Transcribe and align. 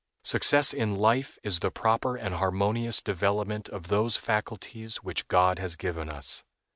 Success 0.23 0.73
in 0.73 0.95
life 0.97 1.37
is 1.43 1.59
the 1.59 1.69
proper 1.69 2.15
and 2.15 2.33
harmonious 2.33 3.03
development 3.03 3.69
of 3.69 3.89
those 3.89 4.17
faculties 4.17 5.03
which 5.03 5.27
God 5.27 5.59
has 5.59 5.75
given 5.75 6.09
us. 6.09 6.43